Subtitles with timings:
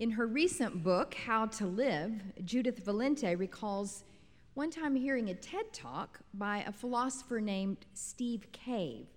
[0.00, 4.04] In her recent book, How to Live, Judith Valente recalls
[4.54, 9.08] one time hearing a TED talk by a philosopher named Steve Cave.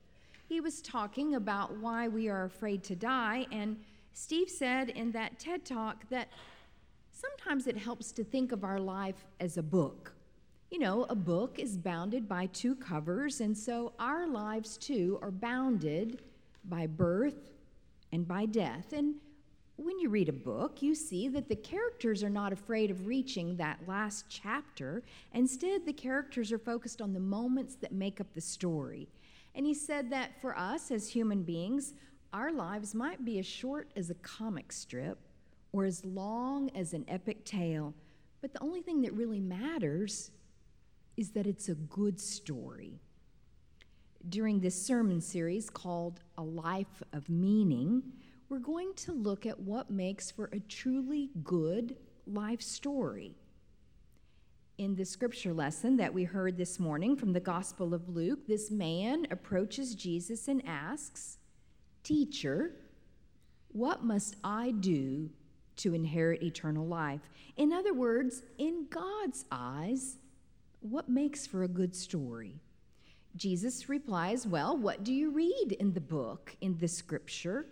[0.49, 3.77] He was talking about why we are afraid to die, and
[4.11, 6.27] Steve said in that TED talk that
[7.13, 10.13] sometimes it helps to think of our life as a book.
[10.69, 15.31] You know, a book is bounded by two covers, and so our lives too are
[15.31, 16.23] bounded
[16.65, 17.51] by birth
[18.11, 18.91] and by death.
[18.91, 19.15] And
[19.77, 23.57] when you read a book, you see that the characters are not afraid of reaching
[23.57, 25.03] that last chapter.
[25.33, 29.07] Instead, the characters are focused on the moments that make up the story.
[29.55, 31.93] And he said that for us as human beings,
[32.33, 35.17] our lives might be as short as a comic strip
[35.71, 37.93] or as long as an epic tale,
[38.41, 40.31] but the only thing that really matters
[41.17, 42.99] is that it's a good story.
[44.29, 48.03] During this sermon series called A Life of Meaning,
[48.49, 51.95] we're going to look at what makes for a truly good
[52.27, 53.35] life story.
[54.77, 58.71] In the scripture lesson that we heard this morning from the Gospel of Luke, this
[58.71, 61.37] man approaches Jesus and asks,
[62.03, 62.75] Teacher,
[63.69, 65.29] what must I do
[65.77, 67.21] to inherit eternal life?
[67.55, 70.17] In other words, in God's eyes,
[70.81, 72.55] what makes for a good story?
[73.35, 77.67] Jesus replies, Well, what do you read in the book, in the scripture?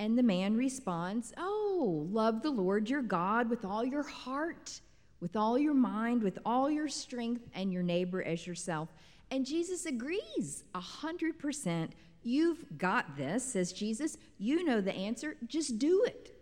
[0.00, 4.80] And the man responds, Oh, love the Lord your God with all your heart,
[5.20, 8.88] with all your mind, with all your strength, and your neighbor as yourself.
[9.30, 11.90] And Jesus agrees a 100%.
[12.22, 14.16] You've got this, says Jesus.
[14.38, 15.36] You know the answer.
[15.46, 16.34] Just do it.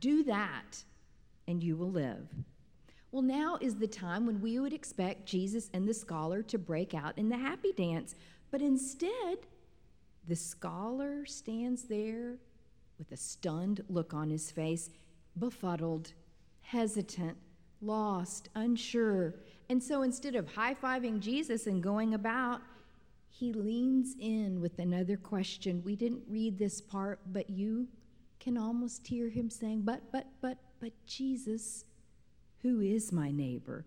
[0.00, 0.82] Do that,
[1.46, 2.26] and you will live.
[3.12, 6.92] Well, now is the time when we would expect Jesus and the scholar to break
[6.92, 8.16] out in the happy dance.
[8.50, 9.38] But instead,
[10.26, 12.38] the scholar stands there
[12.98, 14.90] with a stunned look on his face,
[15.38, 16.12] befuddled,
[16.62, 17.36] hesitant,
[17.80, 19.34] lost, unsure.
[19.68, 22.60] And so instead of high fiving Jesus and going about,
[23.28, 25.82] he leans in with another question.
[25.84, 27.88] We didn't read this part, but you
[28.40, 31.84] can almost hear him saying, But, but, but, but, Jesus,
[32.62, 33.84] who is my neighbor?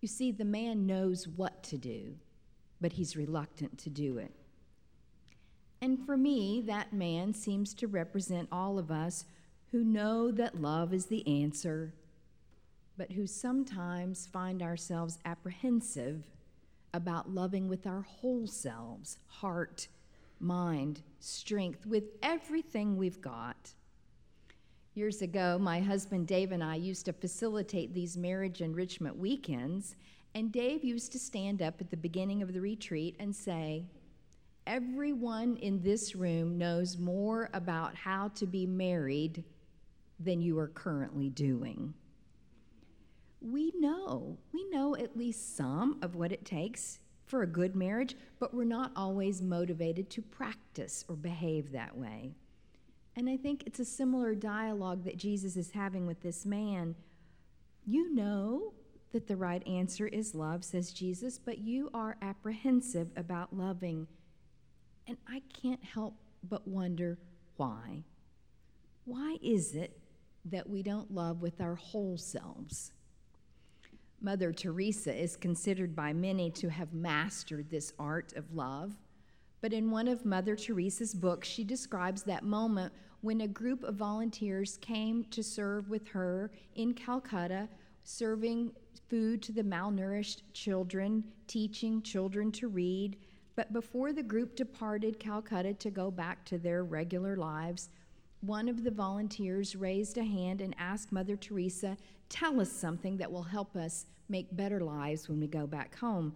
[0.00, 2.14] You see, the man knows what to do,
[2.80, 4.32] but he's reluctant to do it.
[5.80, 9.24] And for me, that man seems to represent all of us
[9.72, 11.92] who know that love is the answer,
[12.96, 16.22] but who sometimes find ourselves apprehensive
[16.94, 19.88] about loving with our whole selves heart,
[20.40, 23.72] mind, strength, with everything we've got.
[24.94, 29.94] Years ago, my husband Dave and I used to facilitate these marriage enrichment weekends,
[30.34, 33.84] and Dave used to stand up at the beginning of the retreat and say,
[34.66, 39.44] Everyone in this room knows more about how to be married
[40.18, 41.94] than you are currently doing.
[43.40, 48.16] We know, we know at least some of what it takes for a good marriage,
[48.40, 52.32] but we're not always motivated to practice or behave that way.
[53.14, 56.96] And I think it's a similar dialogue that Jesus is having with this man.
[57.86, 58.74] You know
[59.12, 64.08] that the right answer is love, says Jesus, but you are apprehensive about loving
[65.06, 66.14] and I can't help
[66.48, 67.18] but wonder
[67.56, 68.04] why.
[69.04, 69.98] Why is it
[70.46, 72.92] that we don't love with our whole selves?
[74.20, 78.96] Mother Teresa is considered by many to have mastered this art of love.
[79.60, 83.96] But in one of Mother Teresa's books, she describes that moment when a group of
[83.96, 87.68] volunteers came to serve with her in Calcutta,
[88.04, 88.72] serving
[89.08, 93.16] food to the malnourished children, teaching children to read,
[93.56, 97.88] but before the group departed Calcutta to go back to their regular lives,
[98.42, 101.96] one of the volunteers raised a hand and asked Mother Teresa,
[102.28, 106.34] Tell us something that will help us make better lives when we go back home.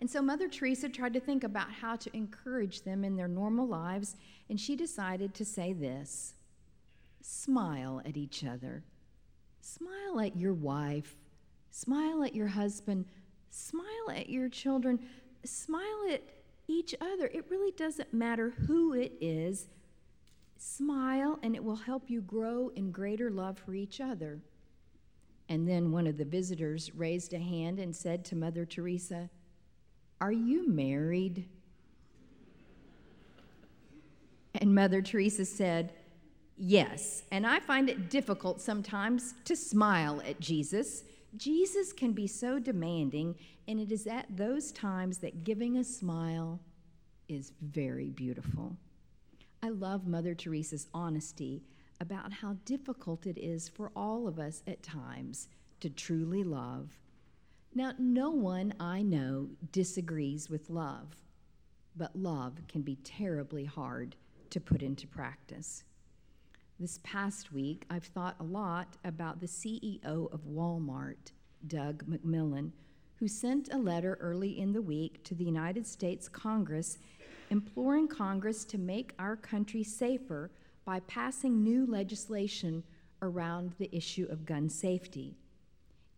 [0.00, 3.68] And so Mother Teresa tried to think about how to encourage them in their normal
[3.68, 4.16] lives,
[4.48, 6.34] and she decided to say this
[7.22, 8.82] Smile at each other.
[9.60, 11.14] Smile at your wife.
[11.70, 13.04] Smile at your husband.
[13.50, 14.98] Smile at your children
[15.44, 16.22] smile at
[16.68, 17.26] each other.
[17.26, 19.68] It really doesn't matter who it is.
[20.56, 24.40] Smile, and it will help you grow in greater love for each other.
[25.48, 29.30] And then one of the visitors raised a hand and said to Mother Teresa,
[30.20, 31.48] Are you married?
[34.54, 35.92] And Mother Teresa said,
[36.56, 37.22] Yes.
[37.32, 41.04] And I find it difficult sometimes to smile at Jesus
[41.36, 43.36] Jesus can be so demanding,
[43.68, 46.60] and it is at those times that giving a smile
[47.28, 48.76] is very beautiful.
[49.62, 51.62] I love Mother Teresa's honesty
[52.00, 55.48] about how difficult it is for all of us at times
[55.80, 56.98] to truly love.
[57.74, 61.14] Now, no one I know disagrees with love,
[61.94, 64.16] but love can be terribly hard
[64.50, 65.84] to put into practice.
[66.80, 71.32] This past week, I've thought a lot about the CEO of Walmart,
[71.66, 72.70] Doug McMillon,
[73.16, 76.96] who sent a letter early in the week to the United States Congress
[77.50, 80.50] imploring Congress to make our country safer
[80.86, 82.82] by passing new legislation
[83.20, 85.36] around the issue of gun safety.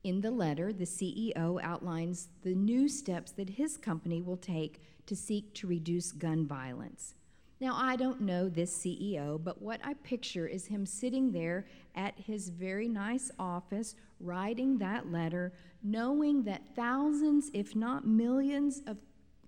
[0.04, 5.16] In the letter, the CEO outlines the new steps that his company will take to
[5.16, 7.16] seek to reduce gun violence.
[7.62, 11.64] Now, I don't know this CEO, but what I picture is him sitting there
[11.94, 18.96] at his very nice office, writing that letter, knowing that thousands, if not millions, of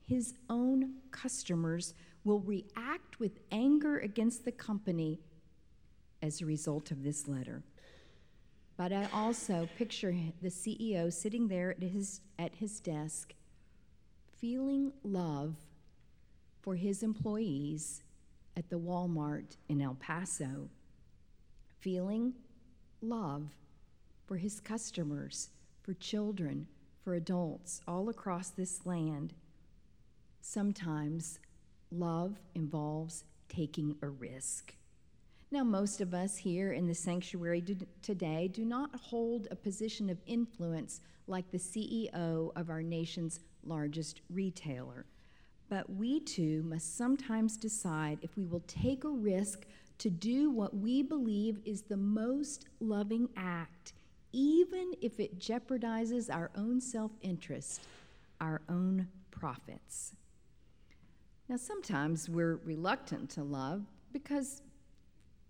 [0.06, 5.18] his own customers will react with anger against the company
[6.22, 7.64] as a result of this letter.
[8.76, 13.34] But I also picture the CEO sitting there at his, at his desk,
[14.38, 15.56] feeling love
[16.64, 18.02] for his employees
[18.56, 20.70] at the Walmart in El Paso,
[21.78, 22.32] feeling
[23.02, 23.50] love
[24.24, 25.50] for his customers,
[25.82, 26.66] for children,
[27.02, 29.34] for adults all across this land.
[30.40, 31.38] Sometimes
[31.92, 34.74] love involves taking a risk.
[35.50, 40.08] Now, most of us here in the sanctuary do, today do not hold a position
[40.08, 45.04] of influence like the CEO of our nation's largest retailer.
[45.68, 49.66] But we too must sometimes decide if we will take a risk
[49.98, 53.92] to do what we believe is the most loving act,
[54.32, 57.82] even if it jeopardizes our own self interest,
[58.40, 60.14] our own profits.
[61.48, 64.62] Now, sometimes we're reluctant to love because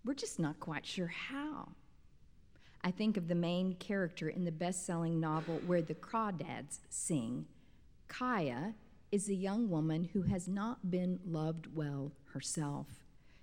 [0.05, 1.69] we're just not quite sure how.
[2.83, 7.47] I think of the main character in the best selling novel Where the Crawdads Sing.
[8.09, 8.75] Kya
[9.15, 12.89] is a young woman who has not been loved well herself.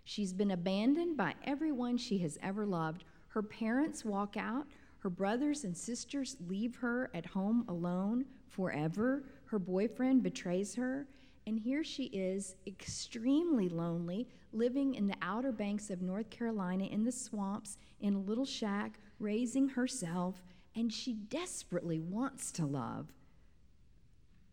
[0.04, 3.06] She's been abandoned by everyone she has ever loved.
[3.30, 4.68] Her parents walk out,
[5.00, 9.24] her brothers and sisters leave her at home alone forever.
[9.46, 11.08] Her boyfriend betrays her,
[11.48, 17.06] and here she is, extremely lonely, living in the outer banks of North Carolina in
[17.06, 20.44] the swamps in a little shack, raising herself,
[20.76, 23.14] and she desperately wants to love.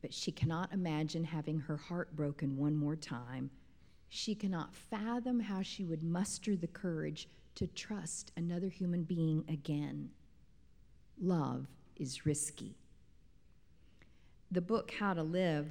[0.00, 3.50] But she cannot imagine having her heart broken one more time.
[4.09, 10.11] She cannot fathom how she would muster the courage to trust another human being again.
[11.21, 11.67] Love
[11.97, 12.77] is risky.
[14.50, 15.67] The book How to Live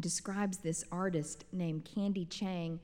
[0.00, 2.78] describes this artist named Candy Chang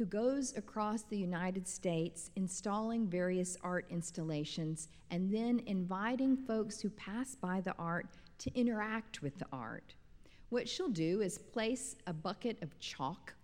[0.00, 6.88] who goes across the United States installing various art installations and then inviting folks who
[6.88, 8.06] pass by the art
[8.40, 9.94] to interact with the art.
[10.48, 13.34] What she'll do is place a bucket of chalk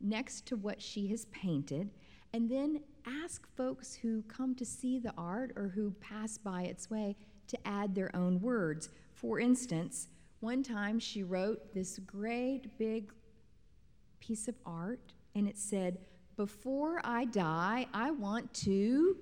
[0.00, 1.90] next to what she has painted
[2.32, 6.88] and then ask folks who come to see the art or who pass by its
[6.88, 7.16] way
[7.48, 8.88] to add their own words.
[9.12, 10.08] For instance,
[10.40, 13.12] one time she wrote this great big
[14.20, 15.98] piece of art, and it said,
[16.36, 19.16] Before I die, I want to.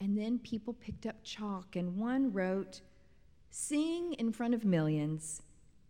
[0.00, 2.80] And then people picked up chalk, and one wrote,
[3.58, 5.40] Sing in front of millions.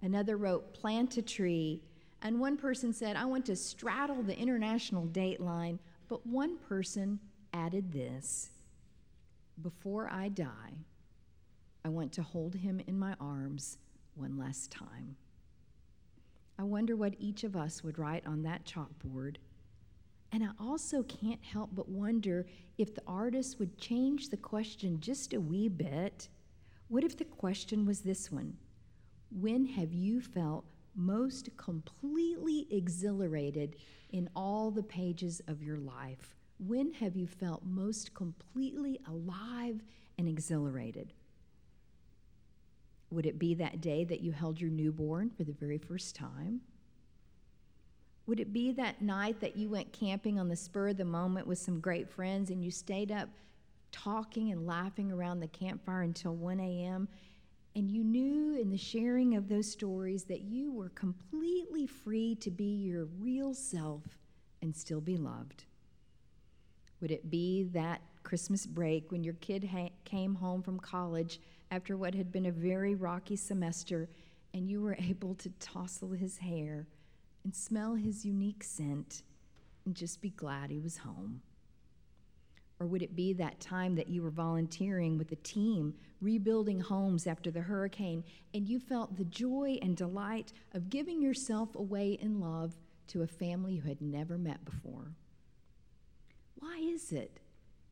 [0.01, 1.83] Another wrote, Plant a tree.
[2.23, 5.81] And one person said, I want to straddle the international date line.
[6.09, 7.19] But one person
[7.53, 8.51] added this
[9.61, 10.79] Before I die,
[11.85, 13.79] I want to hold him in my arms
[14.15, 15.17] one last time.
[16.61, 19.39] I wonder what each of us would write on that chalkboard.
[20.31, 22.47] And I also can't help but wonder
[22.79, 26.29] if the artist would change the question just a wee bit.
[26.88, 28.57] What if the question was this one?
[29.31, 30.64] When have you felt
[30.95, 33.76] most completely exhilarated
[34.11, 36.37] in all the pages of your life?
[36.59, 39.83] When have you felt most completely alive
[40.16, 41.12] and exhilarated?
[43.11, 46.61] Would it be that day that you held your newborn for the very first time?
[48.26, 51.47] Would it be that night that you went camping on the spur of the moment
[51.47, 53.28] with some great friends and you stayed up
[54.03, 57.09] talking and laughing around the campfire until 1 a.m.
[57.75, 62.50] and you knew in the sharing of those stories that you were completely free to
[62.50, 64.03] be your real self
[64.62, 65.65] and still be loved?
[67.00, 71.97] Would it be that Christmas break when your kid ha- came home from college after
[71.97, 74.09] what had been a very rocky semester,
[74.55, 76.87] and you were able to tousle his hair
[77.45, 79.23] and smell his unique scent
[79.85, 81.41] and just be glad he was home?
[82.78, 87.26] Or would it be that time that you were volunteering with a team rebuilding homes
[87.26, 92.38] after the hurricane and you felt the joy and delight of giving yourself away in
[92.38, 92.76] love
[93.09, 95.12] to a family you had never met before?
[96.59, 97.40] Why is it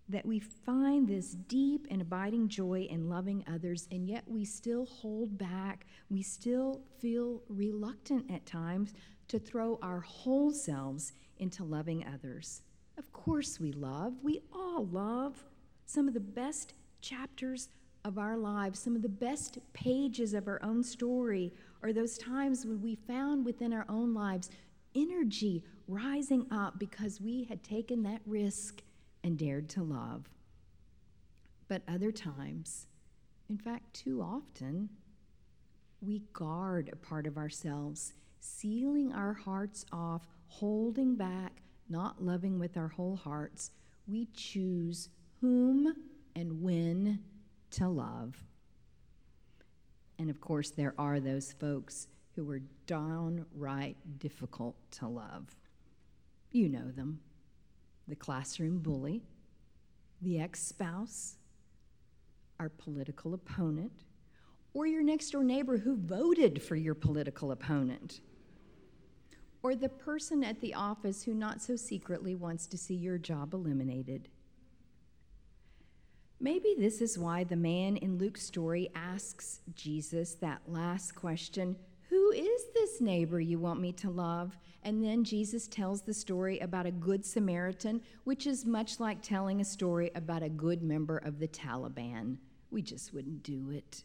[0.09, 4.85] that we find this deep and abiding joy in loving others, and yet we still
[4.85, 5.87] hold back?
[6.11, 8.93] We still feel reluctant at times
[9.29, 12.63] to throw our whole selves into loving others.
[12.97, 14.15] Of course, we love.
[14.23, 15.45] We all love.
[15.87, 17.69] Some of the best chapters
[18.05, 22.67] of our lives, some of the best pages of our own story are those times
[22.67, 24.51] when we found within our own lives
[24.95, 28.83] energy rising up because we had taken that risk
[29.23, 30.29] and dared to love.
[31.69, 32.87] But other times,
[33.49, 34.91] in fact, too often,
[36.01, 42.77] we guard a part of ourselves, sealing our hearts off, holding back, not loving with
[42.77, 43.71] our whole hearts.
[44.07, 45.09] We choose
[45.41, 45.95] whom
[46.37, 47.21] and when
[47.73, 48.37] to love.
[50.19, 55.55] And of course, there are those folks who are downright difficult to love.
[56.51, 57.21] You know them
[58.07, 59.23] the classroom bully,
[60.21, 61.37] the ex spouse,
[62.61, 64.05] our political opponent,
[64.75, 68.21] or your next door neighbor who voted for your political opponent,
[69.65, 73.55] or the person at the office who not so secretly wants to see your job
[73.55, 74.29] eliminated.
[76.39, 81.77] Maybe this is why the man in Luke's story asks Jesus that last question
[82.11, 84.59] Who is this neighbor you want me to love?
[84.83, 89.63] And then Jesus tells the story about a good Samaritan, which is much like telling
[89.63, 92.37] a story about a good member of the Taliban.
[92.71, 94.05] We just wouldn't do it.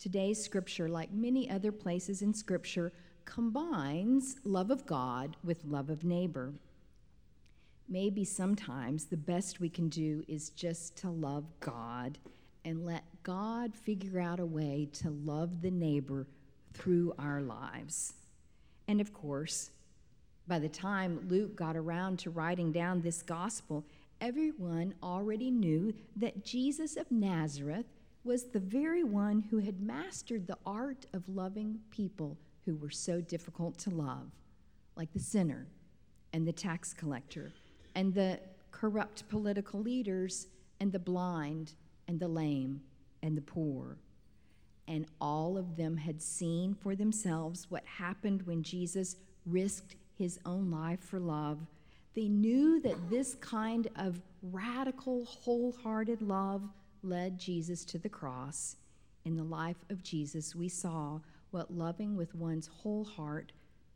[0.00, 2.92] Today's scripture, like many other places in scripture,
[3.24, 6.52] combines love of God with love of neighbor.
[7.88, 12.18] Maybe sometimes the best we can do is just to love God
[12.64, 16.26] and let God figure out a way to love the neighbor
[16.72, 18.14] through our lives.
[18.86, 19.70] And of course,
[20.46, 23.84] by the time Luke got around to writing down this gospel,
[24.20, 27.86] everyone already knew that Jesus of Nazareth
[28.24, 33.20] was the very one who had mastered the art of loving people who were so
[33.20, 34.30] difficult to love,
[34.96, 35.66] like the sinner
[36.32, 37.52] and the tax collector
[37.94, 38.38] and the
[38.70, 40.46] corrupt political leaders
[40.80, 41.72] and the blind
[42.08, 42.80] and the lame
[43.22, 43.98] and the poor
[44.90, 50.68] and all of them had seen for themselves what happened when Jesus risked his own
[50.68, 51.58] life for love.
[52.14, 56.68] They knew that this kind of radical, wholehearted love
[57.04, 58.76] led Jesus to the cross.
[59.24, 63.52] In the life of Jesus, we saw what loving with one's whole heart,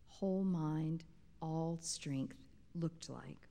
[0.07, 1.05] whole mind,
[1.41, 2.37] all strength
[2.75, 3.49] looked like.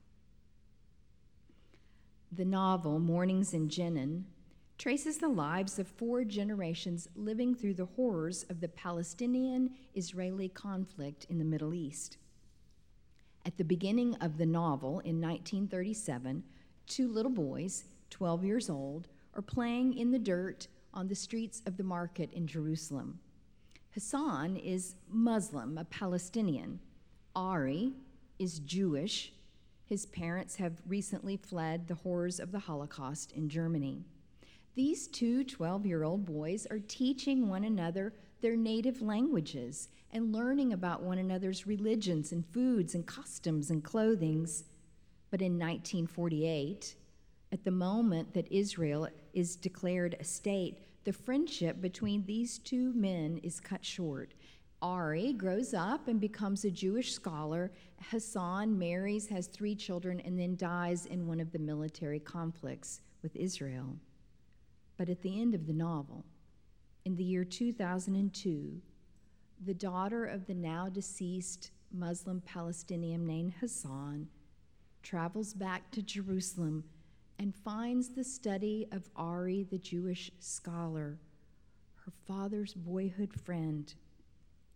[2.32, 4.24] The novel Mornings in Jenin
[4.76, 11.26] traces the lives of four generations living through the horrors of the Palestinian Israeli conflict
[11.28, 12.16] in the Middle East.
[13.46, 16.42] At the beginning of the novel in 1937,
[16.86, 21.76] two little boys, 12 years old, are playing in the dirt on the streets of
[21.76, 23.18] the market in Jerusalem.
[23.94, 26.80] Hassan is Muslim, a Palestinian.
[27.36, 27.92] Ari
[28.40, 29.32] is Jewish.
[29.84, 34.02] His parents have recently fled the horrors of the Holocaust in Germany.
[34.74, 40.72] These two 12 year old boys are teaching one another their native languages and learning
[40.72, 44.64] about one another's religions and foods and customs and clothings.
[45.30, 46.96] But in 1948,
[47.52, 53.38] at the moment that Israel is declared a state, the friendship between these two men
[53.42, 54.34] is cut short.
[54.82, 57.72] Ari grows up and becomes a Jewish scholar.
[58.10, 63.34] Hassan marries, has three children, and then dies in one of the military conflicts with
[63.36, 63.96] Israel.
[64.96, 66.24] But at the end of the novel,
[67.04, 68.80] in the year 2002,
[69.64, 74.28] the daughter of the now deceased Muslim Palestinian named Hassan
[75.02, 76.84] travels back to Jerusalem
[77.38, 81.18] and finds the study of Ari, the Jewish scholar,
[82.04, 83.92] her father's boyhood friend.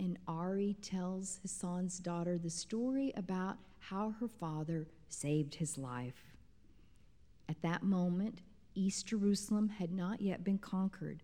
[0.00, 6.36] And Ari tells Hassan's daughter the story about how her father saved his life.
[7.48, 8.40] At that moment,
[8.74, 11.22] East Jerusalem had not yet been conquered.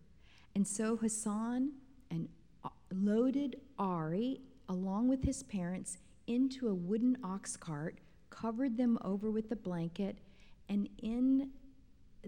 [0.54, 1.72] And so Hassan
[2.10, 2.28] and
[2.64, 7.98] uh, loaded Ari along with his parents into a wooden ox cart,
[8.30, 10.18] covered them over with a blanket,
[10.68, 11.50] and in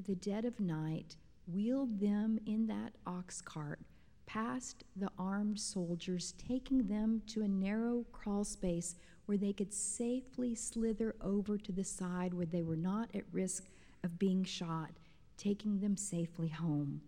[0.06, 1.16] the dead of night
[1.46, 3.80] wheeled them in that ox cart
[4.26, 10.54] past the armed soldiers, taking them to a narrow crawl space where they could safely
[10.54, 13.64] slither over to the side where they were not at risk
[14.04, 14.90] of being shot,
[15.36, 17.00] taking them safely home.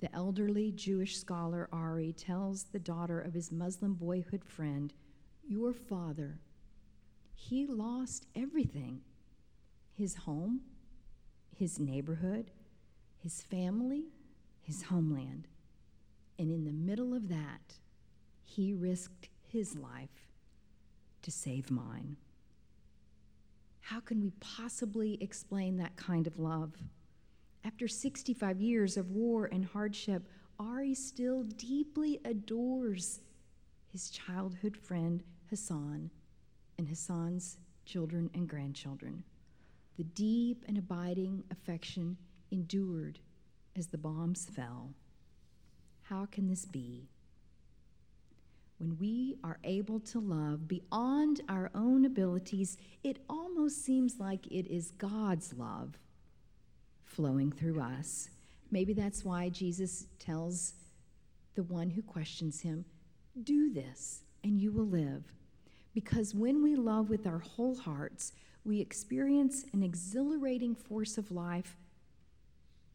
[0.00, 4.92] The elderly Jewish scholar Ari tells the daughter of his Muslim boyhood friend,
[5.46, 6.40] Your father,
[7.34, 9.00] he lost everything
[10.02, 10.60] his home,
[11.56, 12.50] his neighborhood,
[13.18, 14.08] his family,
[14.60, 15.46] his homeland.
[16.40, 17.78] And in the middle of that,
[18.42, 20.26] he risked his life
[21.22, 22.16] to save mine.
[23.80, 26.72] How can we possibly explain that kind of love?
[27.64, 30.26] After 65 years of war and hardship,
[30.58, 33.20] Ari still deeply adores
[33.92, 36.10] his childhood friend Hassan
[36.76, 39.22] and Hassan's children and grandchildren.
[39.96, 42.16] The deep and abiding affection
[42.50, 43.18] endured
[43.76, 44.94] as the bombs fell.
[46.02, 47.08] How can this be?
[48.78, 54.66] When we are able to love beyond our own abilities, it almost seems like it
[54.66, 55.98] is God's love
[57.04, 58.28] flowing through us.
[58.70, 60.74] Maybe that's why Jesus tells
[61.54, 62.84] the one who questions him,
[63.44, 65.32] Do this, and you will live.
[65.94, 68.32] Because when we love with our whole hearts,
[68.64, 71.76] we experience an exhilarating force of life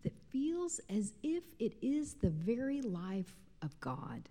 [0.03, 4.29] that feels as if it is the very life of God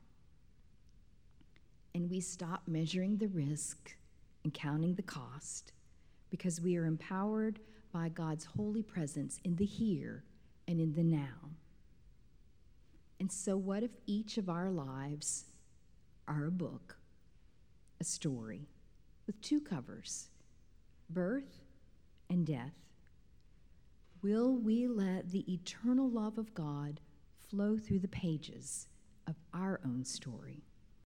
[1.95, 3.97] and we stop measuring the risk
[4.45, 5.73] and counting the cost
[6.29, 7.59] because we are empowered
[7.91, 10.23] by God's holy presence in the here
[10.69, 11.51] and in the now.
[13.19, 15.47] And so, what if each of our lives
[16.29, 16.99] are a book,
[17.99, 18.69] a story,
[19.27, 20.29] with two covers
[21.09, 21.65] birth
[22.29, 22.75] and death?
[24.23, 27.01] Will we let the eternal love of God
[27.39, 28.89] flow through the pages
[29.27, 30.66] of our own story?